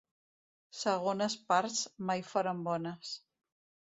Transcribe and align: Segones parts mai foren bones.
Segones 0.77 1.35
parts 1.51 1.83
mai 2.11 2.25
foren 2.31 2.65
bones. 2.71 3.15